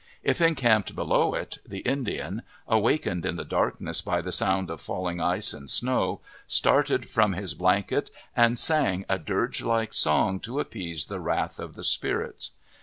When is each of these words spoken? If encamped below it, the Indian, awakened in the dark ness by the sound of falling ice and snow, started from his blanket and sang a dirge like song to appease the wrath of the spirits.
If 0.23 0.41
encamped 0.41 0.95
below 0.95 1.35
it, 1.35 1.59
the 1.63 1.81
Indian, 1.81 2.41
awakened 2.67 3.23
in 3.23 3.35
the 3.35 3.45
dark 3.45 3.79
ness 3.79 4.01
by 4.01 4.19
the 4.23 4.31
sound 4.31 4.71
of 4.71 4.81
falling 4.81 5.21
ice 5.21 5.53
and 5.53 5.69
snow, 5.69 6.21
started 6.47 7.07
from 7.07 7.33
his 7.33 7.53
blanket 7.53 8.09
and 8.35 8.57
sang 8.57 9.05
a 9.07 9.19
dirge 9.19 9.61
like 9.61 9.93
song 9.93 10.39
to 10.39 10.59
appease 10.59 11.05
the 11.05 11.19
wrath 11.19 11.59
of 11.59 11.75
the 11.75 11.83
spirits. 11.83 12.49